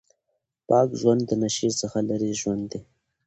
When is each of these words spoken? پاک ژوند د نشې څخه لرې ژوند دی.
پاک 0.67 0.89
ژوند 1.01 1.21
د 1.27 1.31
نشې 1.43 1.69
څخه 1.81 1.97
لرې 2.09 2.31
ژوند 2.41 2.63
دی. 2.71 2.81